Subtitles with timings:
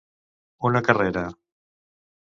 [0.69, 1.23] Una carrera.